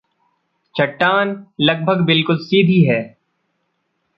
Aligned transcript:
चट्टान 0.75 1.45
लगभग 1.61 2.01
बिलकुल 2.01 2.37
सीधी 2.37 2.81
है। 2.83 3.17